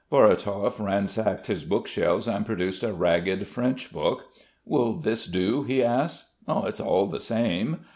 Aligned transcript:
Vorotov 0.11 0.79
ransacked 0.79 1.45
his 1.45 1.63
bookshelves 1.63 2.27
and 2.27 2.43
produced 2.43 2.81
a 2.81 2.91
ragged 2.91 3.47
French 3.47 3.93
book. 3.93 4.23
"Will 4.65 4.93
this 4.93 5.27
do?" 5.27 5.61
he 5.61 5.83
asked. 5.83 6.25
"It's 6.47 6.79
all 6.79 7.05
the 7.05 7.19
same." 7.19 7.81